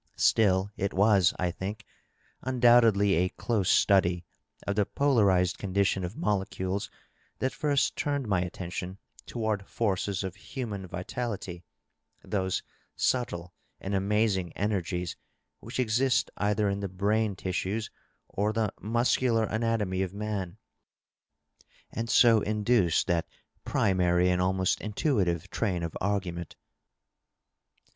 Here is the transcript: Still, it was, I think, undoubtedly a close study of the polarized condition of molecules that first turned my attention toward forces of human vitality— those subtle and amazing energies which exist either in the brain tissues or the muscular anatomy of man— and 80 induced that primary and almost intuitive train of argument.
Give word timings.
Still, 0.17 0.71
it 0.77 0.95
was, 0.95 1.31
I 1.37 1.51
think, 1.51 1.85
undoubtedly 2.41 3.13
a 3.13 3.29
close 3.29 3.69
study 3.69 4.25
of 4.65 4.75
the 4.75 4.87
polarized 4.87 5.59
condition 5.59 6.03
of 6.03 6.17
molecules 6.17 6.89
that 7.37 7.53
first 7.53 7.95
turned 7.95 8.27
my 8.27 8.41
attention 8.41 8.97
toward 9.27 9.67
forces 9.67 10.23
of 10.23 10.35
human 10.35 10.87
vitality— 10.87 11.63
those 12.33 12.63
subtle 12.95 13.53
and 13.79 13.93
amazing 13.93 14.51
energies 14.53 15.15
which 15.59 15.79
exist 15.79 16.31
either 16.35 16.67
in 16.67 16.79
the 16.79 16.89
brain 16.89 17.35
tissues 17.35 17.91
or 18.27 18.51
the 18.53 18.73
muscular 18.79 19.43
anatomy 19.43 20.01
of 20.01 20.15
man— 20.15 20.57
and 21.93 22.09
80 22.09 22.41
induced 22.47 23.05
that 23.05 23.27
primary 23.65 24.31
and 24.31 24.41
almost 24.41 24.81
intuitive 24.81 25.51
train 25.51 25.83
of 25.83 25.95
argument. 26.01 26.55